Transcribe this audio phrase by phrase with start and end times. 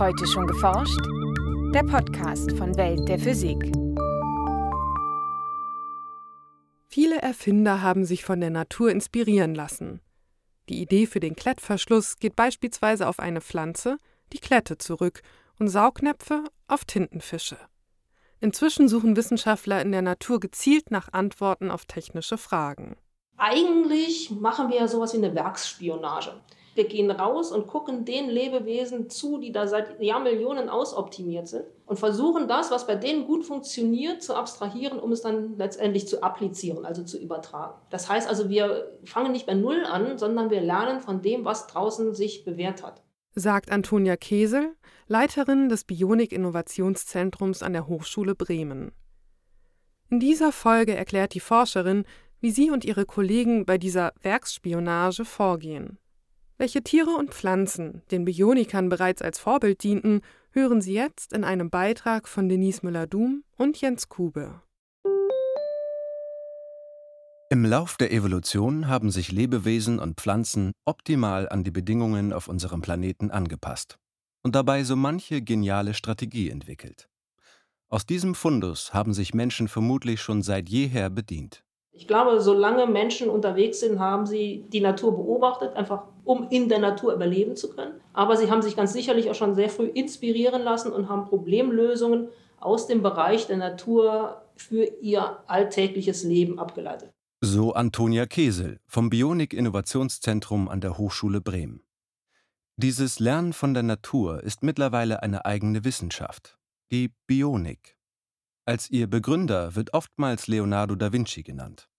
[0.00, 0.98] Heute schon geforscht?
[1.74, 3.58] Der Podcast von Welt der Physik.
[6.88, 10.00] Viele Erfinder haben sich von der Natur inspirieren lassen.
[10.70, 13.98] Die Idee für den Klettverschluss geht beispielsweise auf eine Pflanze,
[14.32, 15.20] die Klette, zurück
[15.58, 17.58] und Saugnäpfe auf Tintenfische.
[18.40, 22.96] Inzwischen suchen Wissenschaftler in der Natur gezielt nach Antworten auf technische Fragen.
[23.36, 26.40] Eigentlich machen wir ja sowas wie eine Werksspionage.
[26.80, 31.98] Wir gehen raus und gucken den Lebewesen zu, die da seit Jahrmillionen ausoptimiert sind und
[31.98, 36.86] versuchen das, was bei denen gut funktioniert, zu abstrahieren, um es dann letztendlich zu applizieren,
[36.86, 37.74] also zu übertragen.
[37.90, 41.66] Das heißt also, wir fangen nicht bei Null an, sondern wir lernen von dem, was
[41.66, 43.02] draußen sich bewährt hat.
[43.34, 44.74] Sagt Antonia Kesel,
[45.06, 48.92] Leiterin des Bionik-Innovationszentrums an der Hochschule Bremen.
[50.08, 52.06] In dieser Folge erklärt die Forscherin,
[52.40, 55.98] wie sie und ihre Kollegen bei dieser Werksspionage vorgehen.
[56.60, 61.70] Welche Tiere und Pflanzen den Bionikern bereits als Vorbild dienten, hören Sie jetzt in einem
[61.70, 64.60] Beitrag von Denise Müller-Dum und Jens Kube.
[67.48, 72.82] Im Lauf der Evolution haben sich Lebewesen und Pflanzen optimal an die Bedingungen auf unserem
[72.82, 73.98] Planeten angepasst
[74.42, 77.08] und dabei so manche geniale Strategie entwickelt.
[77.88, 81.64] Aus diesem Fundus haben sich Menschen vermutlich schon seit jeher bedient.
[82.00, 86.78] Ich glaube, solange Menschen unterwegs sind, haben sie die Natur beobachtet, einfach um in der
[86.78, 88.00] Natur überleben zu können.
[88.14, 92.28] Aber sie haben sich ganz sicherlich auch schon sehr früh inspirieren lassen und haben Problemlösungen
[92.58, 97.10] aus dem Bereich der Natur für ihr alltägliches Leben abgeleitet.
[97.42, 101.82] So Antonia Kesel vom Bionik Innovationszentrum an der Hochschule Bremen.
[102.76, 106.56] Dieses Lernen von der Natur ist mittlerweile eine eigene Wissenschaft,
[106.90, 107.98] die Bionik.
[108.64, 111.89] Als ihr Begründer wird oftmals Leonardo da Vinci genannt.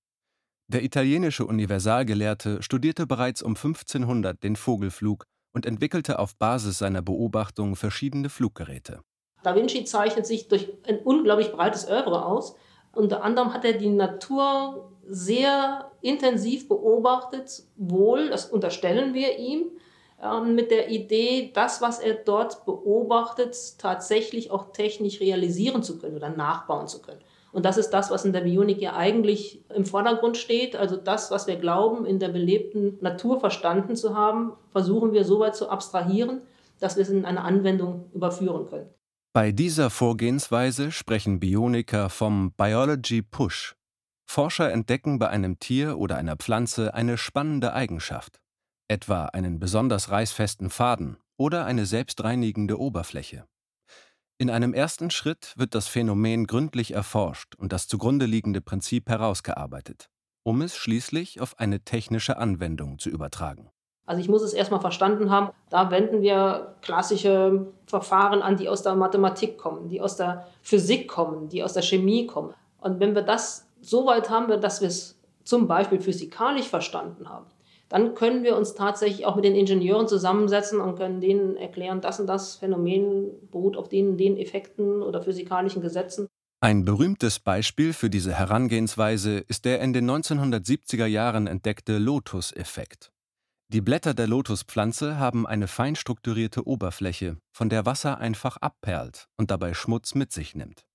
[0.71, 7.75] Der italienische Universalgelehrte studierte bereits um 1500 den Vogelflug und entwickelte auf Basis seiner Beobachtungen
[7.75, 9.01] verschiedene Fluggeräte.
[9.43, 12.55] Da Vinci zeichnet sich durch ein unglaublich breites Oeuvre aus.
[12.93, 19.71] Unter anderem hat er die Natur sehr intensiv beobachtet, wohl, das unterstellen wir ihm,
[20.23, 26.15] ähm, mit der Idee, das, was er dort beobachtet, tatsächlich auch technisch realisieren zu können
[26.15, 27.19] oder nachbauen zu können.
[27.51, 30.75] Und das ist das, was in der Bionik ja eigentlich im Vordergrund steht.
[30.75, 35.39] Also das, was wir glauben, in der belebten Natur verstanden zu haben, versuchen wir so
[35.39, 36.41] weit zu abstrahieren,
[36.79, 38.89] dass wir es in eine Anwendung überführen können.
[39.33, 43.75] Bei dieser Vorgehensweise sprechen Bioniker vom Biology Push.
[44.29, 48.41] Forscher entdecken bei einem Tier oder einer Pflanze eine spannende Eigenschaft
[48.91, 53.45] etwa einen besonders reißfesten Faden oder eine selbstreinigende Oberfläche.
[54.41, 60.09] In einem ersten Schritt wird das Phänomen gründlich erforscht und das zugrunde liegende Prinzip herausgearbeitet,
[60.41, 63.69] um es schließlich auf eine technische Anwendung zu übertragen.
[64.07, 68.81] Also ich muss es erstmal verstanden haben, da wenden wir klassische Verfahren an, die aus
[68.81, 72.55] der Mathematik kommen, die aus der Physik kommen, die aus der Chemie kommen.
[72.79, 77.45] Und wenn wir das so weit haben, dass wir es zum Beispiel physikalisch verstanden haben,
[77.91, 82.21] dann können wir uns tatsächlich auch mit den Ingenieuren zusammensetzen und können denen erklären, das
[82.21, 86.27] und das Phänomen beruht auf den den Effekten oder physikalischen Gesetzen.
[86.61, 93.11] Ein berühmtes Beispiel für diese Herangehensweise ist der in den 1970er Jahren entdeckte Lotus-Effekt.
[93.67, 99.51] Die Blätter der Lotuspflanze haben eine fein strukturierte Oberfläche, von der Wasser einfach abperlt und
[99.51, 100.85] dabei Schmutz mit sich nimmt.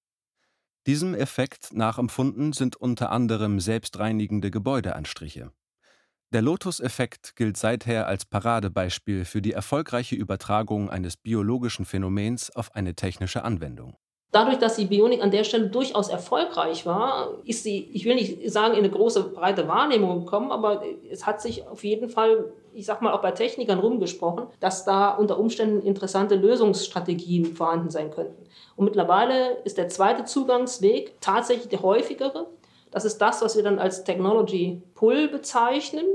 [0.86, 5.52] Diesem Effekt nachempfunden sind unter anderem selbstreinigende Gebäudeanstriche.
[6.32, 12.94] Der Lotus-Effekt gilt seither als Paradebeispiel für die erfolgreiche Übertragung eines biologischen Phänomens auf eine
[12.94, 13.96] technische Anwendung.
[14.32, 18.50] Dadurch, dass die Bionik an der Stelle durchaus erfolgreich war, ist sie, ich will nicht
[18.50, 22.84] sagen, in eine große, breite Wahrnehmung gekommen, aber es hat sich auf jeden Fall, ich
[22.84, 28.46] sag mal, auch bei Technikern rumgesprochen, dass da unter Umständen interessante Lösungsstrategien vorhanden sein könnten.
[28.74, 32.48] Und mittlerweile ist der zweite Zugangsweg tatsächlich der häufigere.
[32.96, 36.06] Das ist das, was wir dann als Technology Pull bezeichnen.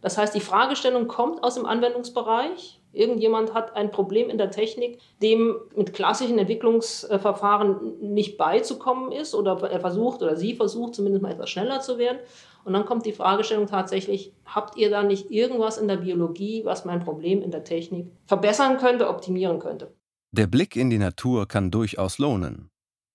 [0.00, 2.80] Das heißt, die Fragestellung kommt aus dem Anwendungsbereich.
[2.94, 9.60] Irgendjemand hat ein Problem in der Technik, dem mit klassischen Entwicklungsverfahren nicht beizukommen ist oder
[9.70, 12.20] er versucht oder sie versucht zumindest mal etwas schneller zu werden.
[12.64, 16.86] Und dann kommt die Fragestellung tatsächlich, habt ihr da nicht irgendwas in der Biologie, was
[16.86, 19.92] mein Problem in der Technik verbessern könnte, optimieren könnte?
[20.30, 22.71] Der Blick in die Natur kann durchaus lohnen.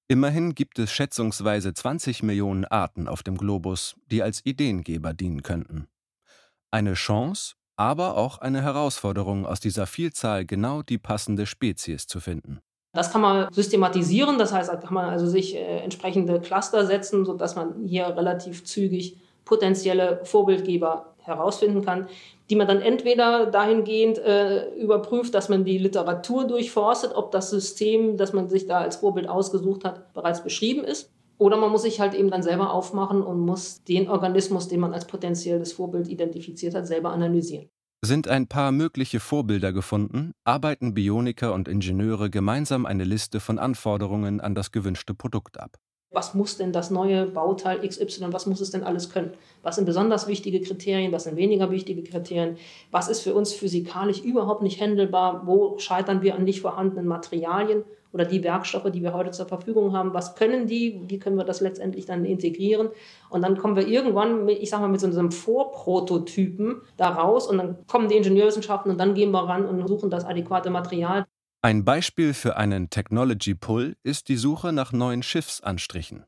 [0.09, 5.87] Immerhin gibt es schätzungsweise 20 Millionen Arten auf dem Globus, die als Ideengeber dienen könnten.
[6.71, 12.59] Eine Chance, aber auch eine Herausforderung, aus dieser Vielzahl genau die passende Spezies zu finden.
[12.93, 17.25] Das kann man systematisieren, das heißt, da kann man also sich äh, entsprechende Cluster setzen,
[17.25, 22.07] sodass man hier relativ zügig potenzielle Vorbildgeber herausfinden kann,
[22.49, 28.17] die man dann entweder dahingehend äh, überprüft, dass man die Literatur durchforstet, ob das System,
[28.17, 31.11] das man sich da als Vorbild ausgesucht hat, bereits beschrieben ist.
[31.37, 34.93] Oder man muss sich halt eben dann selber aufmachen und muss den Organismus, den man
[34.93, 37.69] als potenzielles Vorbild identifiziert hat, selber analysieren.
[38.03, 44.39] Sind ein paar mögliche Vorbilder gefunden, arbeiten Bioniker und Ingenieure gemeinsam eine Liste von Anforderungen
[44.39, 45.77] an das gewünschte Produkt ab.
[46.11, 49.33] Was muss denn das neue Bauteil XY, was muss es denn alles können?
[49.61, 52.57] Was sind besonders wichtige Kriterien, was sind weniger wichtige Kriterien?
[52.91, 55.43] Was ist für uns physikalisch überhaupt nicht handelbar?
[55.45, 57.83] Wo scheitern wir an nicht vorhandenen Materialien?
[58.13, 61.43] oder die Werkstoffe, die wir heute zur Verfügung haben, was können die, wie können wir
[61.43, 62.89] das letztendlich dann integrieren.
[63.29, 67.57] Und dann kommen wir irgendwann, ich sage mal, mit so einem Vorprototypen da raus und
[67.57, 71.25] dann kommen die Ingenieurwissenschaften und dann gehen wir ran und suchen das adäquate Material.
[71.67, 76.23] Ein Beispiel für einen Technology Pull ist die Suche nach neuen Schiffsanstrichen.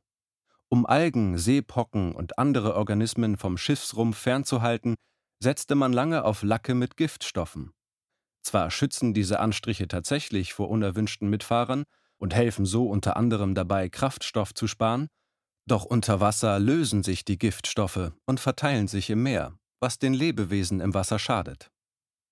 [0.68, 4.96] Um Algen, Seepocken und andere Organismen vom Schiffsrumpf fernzuhalten,
[5.42, 7.72] setzte man lange auf Lacke mit Giftstoffen.
[8.42, 11.86] Zwar schützen diese Anstriche tatsächlich vor unerwünschten Mitfahrern
[12.18, 15.08] und helfen so unter anderem dabei, Kraftstoff zu sparen,
[15.66, 20.82] doch unter Wasser lösen sich die Giftstoffe und verteilen sich im Meer, was den Lebewesen
[20.82, 21.72] im Wasser schadet.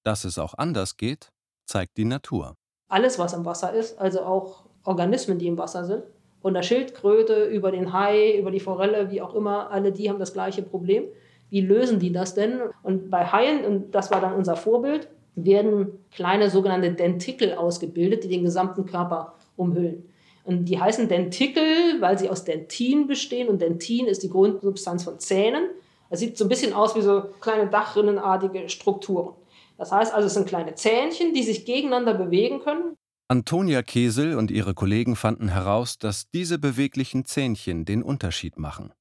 [0.03, 1.29] Dass es auch anders geht,
[1.65, 2.57] zeigt die Natur.
[2.89, 6.03] Alles, was im Wasser ist, also auch Organismen, die im Wasser sind,
[6.41, 10.19] von der Schildkröte über den Hai, über die Forelle, wie auch immer, alle die haben
[10.19, 11.05] das gleiche Problem.
[11.49, 12.59] Wie lösen die das denn?
[12.83, 18.29] Und bei Haien, und das war dann unser Vorbild, werden kleine sogenannte Dentikel ausgebildet, die
[18.29, 20.09] den gesamten Körper umhüllen.
[20.43, 21.63] Und die heißen Dentikel,
[21.99, 25.65] weil sie aus Dentin bestehen und Dentin ist die Grundsubstanz von Zähnen.
[26.09, 29.33] Es sieht so ein bisschen aus wie so kleine Dachrinnenartige Strukturen.
[29.77, 32.97] Das heißt also, es sind kleine Zähnchen, die sich gegeneinander bewegen können.
[33.29, 38.93] Antonia Kesel und ihre Kollegen fanden heraus, dass diese beweglichen Zähnchen den Unterschied machen.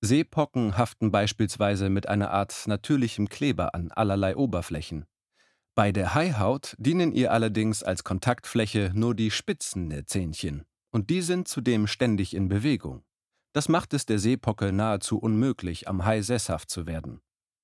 [0.00, 5.06] Seepocken haften beispielsweise mit einer Art natürlichem Kleber an allerlei Oberflächen.
[5.74, 11.20] Bei der Haihaut dienen ihr allerdings als Kontaktfläche nur die Spitzen der Zähnchen, und die
[11.20, 13.02] sind zudem ständig in Bewegung.
[13.52, 17.20] Das macht es der Seepocke nahezu unmöglich, am Hai sesshaft zu werden.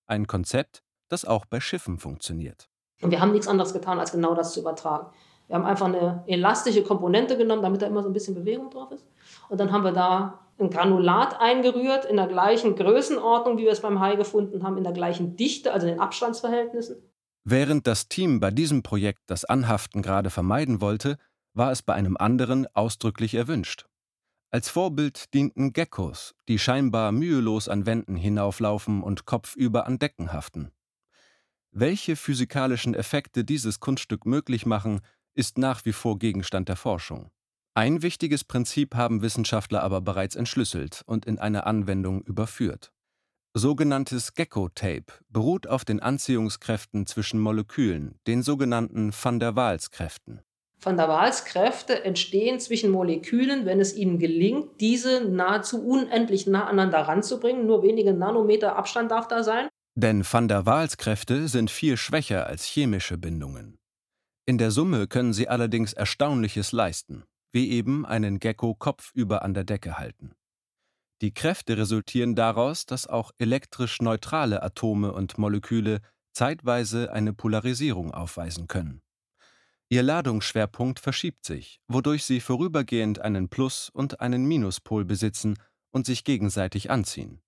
[0.06, 2.68] Ein Konzept, das auch bei Schiffen funktioniert.
[3.02, 5.08] Und wir haben nichts anderes getan, als genau das zu übertragen.
[5.46, 8.90] Wir haben einfach eine elastische Komponente genommen, damit da immer so ein bisschen Bewegung drauf
[8.92, 9.04] ist.
[9.48, 13.80] Und dann haben wir da ein Granulat eingerührt in der gleichen Größenordnung, wie wir es
[13.80, 16.96] beim Hai gefunden haben, in der gleichen Dichte, also in den Abstandsverhältnissen.
[17.44, 21.18] Während das Team bei diesem Projekt das Anhaften gerade vermeiden wollte,
[21.52, 23.86] war es bei einem anderen ausdrücklich erwünscht.
[24.50, 30.70] Als Vorbild dienten Geckos, die scheinbar mühelos an Wänden hinauflaufen und kopfüber an Decken haften.
[31.76, 35.00] Welche physikalischen Effekte dieses Kunststück möglich machen,
[35.34, 37.32] ist nach wie vor Gegenstand der Forschung.
[37.74, 42.92] Ein wichtiges Prinzip haben Wissenschaftler aber bereits entschlüsselt und in eine Anwendung überführt.
[43.54, 50.42] Sogenanntes Gecko-Tape beruht auf den Anziehungskräften zwischen Molekülen, den sogenannten Van der Waals-Kräften.
[50.80, 57.00] Van der Waals-Kräfte entstehen zwischen Molekülen, wenn es ihnen gelingt, diese nahezu unendlich nah aneinander
[57.00, 57.66] ranzubringen.
[57.66, 59.68] Nur wenige Nanometer Abstand darf da sein.
[59.96, 63.78] Denn Van der Waals-Kräfte sind viel schwächer als chemische Bindungen.
[64.46, 69.64] In der Summe können sie allerdings Erstaunliches leisten, wie eben einen Gecko kopfüber an der
[69.64, 70.34] Decke halten.
[71.22, 76.00] Die Kräfte resultieren daraus, dass auch elektrisch neutrale Atome und Moleküle
[76.32, 79.00] zeitweise eine Polarisierung aufweisen können.
[79.88, 85.56] Ihr Ladungsschwerpunkt verschiebt sich, wodurch sie vorübergehend einen Plus- und einen Minuspol besitzen
[85.92, 87.40] und sich gegenseitig anziehen.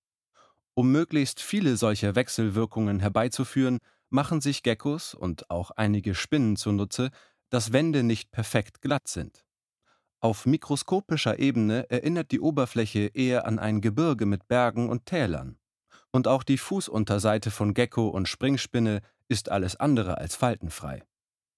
[0.77, 3.79] Um möglichst viele solcher Wechselwirkungen herbeizuführen,
[4.11, 7.09] machen sich Geckos und auch einige Spinnen zunutze,
[7.49, 9.43] dass Wände nicht perfekt glatt sind.
[10.19, 15.57] Auf mikroskopischer Ebene erinnert die Oberfläche eher an ein Gebirge mit Bergen und Tälern.
[16.11, 21.01] Und auch die Fußunterseite von Gecko und Springspinne ist alles andere als faltenfrei.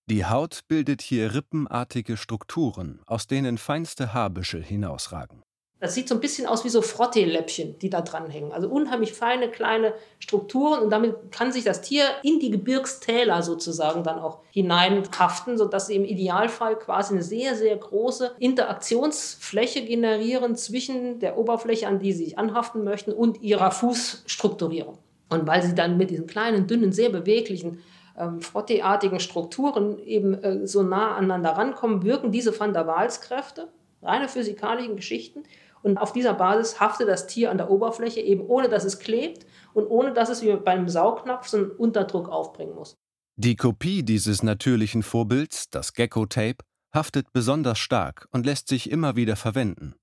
[0.10, 5.44] Die Haut bildet hier rippenartige Strukturen, aus denen feinste Haarbüschel hinausragen.
[5.82, 8.52] Das sieht so ein bisschen aus wie so Frotteeläppchen, die da dranhängen.
[8.52, 14.04] Also unheimlich feine kleine Strukturen und damit kann sich das Tier in die Gebirgstäler sozusagen
[14.04, 21.20] dann auch hineinhaften, sodass sie im Idealfall quasi eine sehr, sehr große Interaktionsfläche generieren zwischen
[21.20, 24.98] der Oberfläche, an die sie sich anhaften möchten, und ihrer Fußstrukturierung.
[25.30, 27.82] Und weil sie dann mit diesen kleinen, dünnen, sehr beweglichen
[28.18, 33.70] ähm, frotteeartigen Strukturen eben äh, so nah aneinander rankommen, wirken diese Van der Waals-Kräfte,
[34.02, 35.44] reine physikalischen Geschichten,
[35.82, 39.46] und auf dieser Basis haftet das Tier an der Oberfläche eben ohne, dass es klebt
[39.74, 42.98] und ohne, dass es wie beim Saugnapf so einen Unterdruck aufbringen muss.
[43.36, 46.58] Die Kopie dieses natürlichen Vorbilds, das Gecko-Tape,
[46.94, 49.96] haftet besonders stark und lässt sich immer wieder verwenden.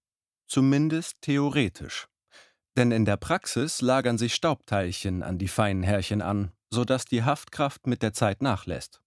[0.48, 2.08] Zumindest theoretisch.
[2.76, 7.86] Denn in der Praxis lagern sich Staubteilchen an die feinen Härchen an, sodass die Haftkraft
[7.86, 9.00] mit der Zeit nachlässt.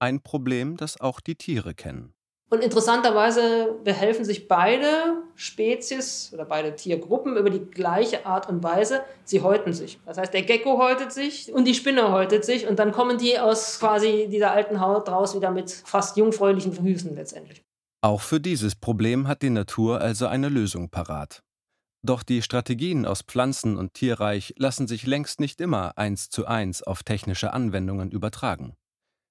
[0.00, 2.14] Ein Problem, das auch die Tiere kennen.
[2.50, 9.02] Und interessanterweise behelfen sich beide Spezies oder beide Tiergruppen über die gleiche Art und Weise.
[9.24, 10.00] Sie häuten sich.
[10.06, 13.38] Das heißt, der Gecko häutet sich und die Spinne häutet sich und dann kommen die
[13.38, 17.62] aus quasi dieser alten Haut raus wieder mit fast jungfräulichen Füßen letztendlich.
[18.00, 21.42] Auch für dieses Problem hat die Natur also eine Lösung parat.
[22.02, 26.82] Doch die Strategien aus Pflanzen- und Tierreich lassen sich längst nicht immer eins zu eins
[26.82, 28.74] auf technische Anwendungen übertragen.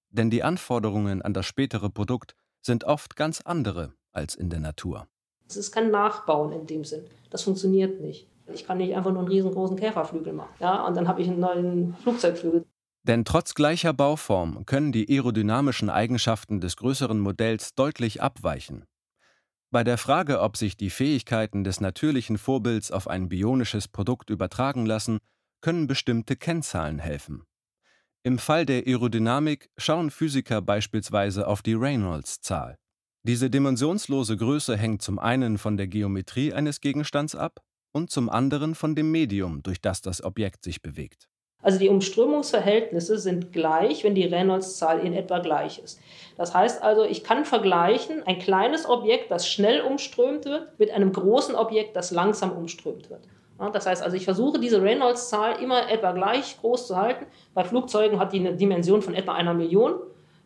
[0.10, 5.08] Denn die Anforderungen an das spätere Produkt sind oft ganz andere als in der Natur.
[5.48, 7.06] Es ist kein Nachbauen in dem Sinn.
[7.30, 8.28] Das funktioniert nicht.
[8.54, 10.54] Ich kann nicht einfach nur einen riesengroßen Käferflügel machen.
[10.60, 12.66] Ja, und dann habe ich einen neuen Flugzeugflügel.
[13.04, 18.86] Denn trotz gleicher Bauform können die aerodynamischen Eigenschaften des größeren Modells deutlich abweichen.
[19.70, 24.86] Bei der Frage, ob sich die Fähigkeiten des natürlichen Vorbilds auf ein bionisches Produkt übertragen
[24.86, 25.20] lassen,
[25.62, 27.44] können bestimmte Kennzahlen helfen.
[28.24, 32.78] Im Fall der Aerodynamik schauen Physiker beispielsweise auf die Reynolds-Zahl.
[33.24, 37.62] Diese dimensionslose Größe hängt zum einen von der Geometrie eines Gegenstands ab
[37.94, 41.28] und zum anderen von dem Medium, durch das das Objekt sich bewegt.
[41.62, 46.00] Also die Umströmungsverhältnisse sind gleich, wenn die Reynolds-Zahl in etwa gleich ist.
[46.38, 51.12] Das heißt also, ich kann vergleichen ein kleines Objekt, das schnell umströmt wird, mit einem
[51.12, 53.28] großen Objekt, das langsam umströmt wird.
[53.74, 57.26] Das heißt also, ich versuche diese Reynolds-Zahl immer etwa gleich groß zu halten.
[57.54, 59.96] Bei Flugzeugen hat die eine Dimension von etwa einer Million.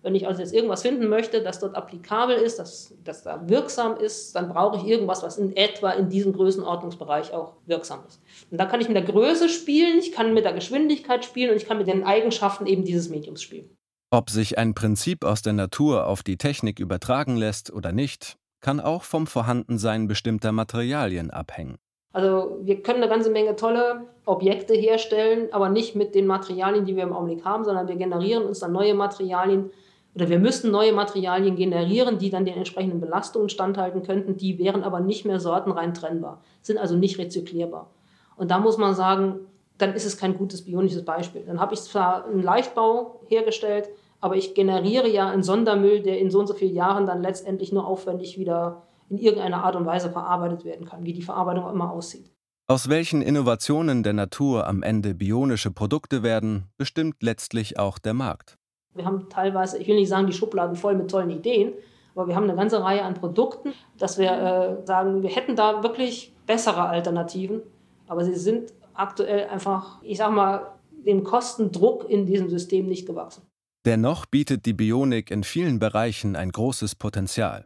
[0.04, 3.98] Wenn ich also jetzt irgendwas finden möchte, das dort applikabel ist, das, das da wirksam
[3.98, 8.20] ist, dann brauche ich irgendwas, was in etwa in diesem Größenordnungsbereich auch wirksam ist.
[8.50, 11.58] Und da kann ich mit der Größe spielen, ich kann mit der Geschwindigkeit spielen und
[11.58, 13.70] ich kann mit den Eigenschaften eben dieses Mediums spielen.
[14.10, 18.80] Ob sich ein Prinzip aus der Natur auf die Technik übertragen lässt oder nicht, kann
[18.80, 21.78] auch vom Vorhandensein bestimmter Materialien abhängen.
[22.14, 26.96] Also wir können eine ganze Menge tolle Objekte herstellen, aber nicht mit den Materialien, die
[26.96, 29.72] wir im Augenblick haben, sondern wir generieren uns dann neue Materialien
[30.14, 34.36] oder wir müssten neue Materialien generieren, die dann den entsprechenden Belastungen standhalten könnten.
[34.36, 37.90] Die wären aber nicht mehr sortenrein trennbar, sind also nicht rezyklierbar.
[38.36, 39.40] Und da muss man sagen,
[39.78, 41.44] dann ist es kein gutes bionisches Beispiel.
[41.46, 43.90] Dann habe ich zwar einen Leichtbau hergestellt,
[44.20, 47.72] aber ich generiere ja einen Sondermüll, der in so und so vielen Jahren dann letztendlich
[47.72, 51.92] nur aufwendig wieder in irgendeiner Art und Weise verarbeitet werden kann, wie die Verarbeitung immer
[51.92, 52.32] aussieht.
[52.68, 58.58] Aus welchen Innovationen der Natur am Ende bionische Produkte werden, bestimmt letztlich auch der Markt.
[58.96, 61.74] Wir haben teilweise, ich will nicht sagen, die Schubladen voll mit tollen Ideen,
[62.16, 65.84] aber wir haben eine ganze Reihe an Produkten, dass wir äh, sagen, wir hätten da
[65.84, 67.62] wirklich bessere Alternativen,
[68.08, 70.72] aber sie sind aktuell einfach, ich sag mal,
[71.06, 73.44] dem Kostendruck in diesem System nicht gewachsen.
[73.86, 77.66] Dennoch bietet die Bionik in vielen Bereichen ein großes Potenzial.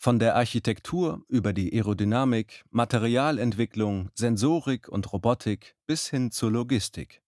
[0.00, 7.20] Von der Architektur über die Aerodynamik, Materialentwicklung, Sensorik und Robotik bis hin zur Logistik.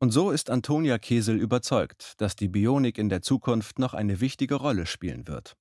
[0.00, 4.54] Und so ist Antonia Kesel überzeugt, dass die Bionik in der Zukunft noch eine wichtige
[4.54, 5.52] Rolle spielen wird.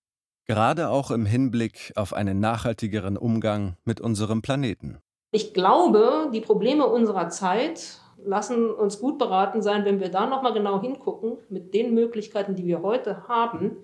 [0.48, 5.00] Gerade auch im Hinblick auf einen nachhaltigeren Umgang mit unserem Planeten.
[5.32, 10.54] Ich glaube, die Probleme unserer Zeit lassen uns gut beraten sein, wenn wir da nochmal
[10.54, 13.76] genau hingucken, mit den Möglichkeiten, die wir heute haben,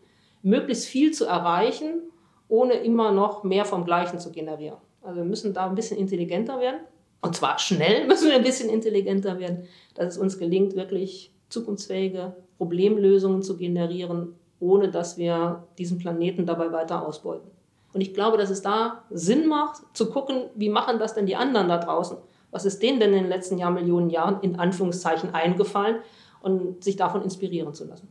[0.43, 2.03] möglichst viel zu erreichen
[2.49, 4.77] ohne immer noch mehr vom Gleichen zu generieren.
[5.01, 6.81] Also wir müssen da ein bisschen intelligenter werden.
[7.21, 9.63] Und zwar schnell müssen wir ein bisschen intelligenter werden,
[9.95, 16.71] dass es uns gelingt, wirklich zukunftsfähige Problemlösungen zu generieren, ohne dass wir diesen Planeten dabei
[16.71, 17.49] weiter ausbeuten.
[17.93, 21.35] Und ich glaube, dass es da Sinn macht, zu gucken, wie machen das denn die
[21.35, 22.17] anderen da draußen?
[22.51, 25.97] Was ist denen denn in den letzten Jahr, Millionen Jahren in Anführungszeichen eingefallen
[26.41, 28.07] und sich davon inspirieren zu lassen?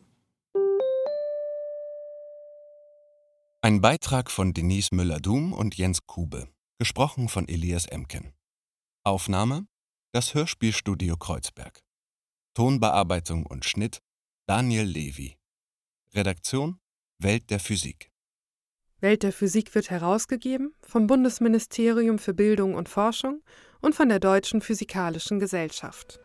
[3.66, 6.46] Ein Beitrag von Denise Müller-Dum und Jens Kube,
[6.78, 8.32] gesprochen von Elias Emken.
[9.02, 9.66] Aufnahme:
[10.12, 11.82] Das Hörspielstudio Kreuzberg.
[12.54, 13.98] Tonbearbeitung und Schnitt:
[14.46, 15.36] Daniel Levy.
[16.14, 16.78] Redaktion:
[17.18, 18.12] Welt der Physik.
[19.00, 23.42] Welt der Physik wird herausgegeben vom Bundesministerium für Bildung und Forschung
[23.80, 26.20] und von der Deutschen Physikalischen Gesellschaft.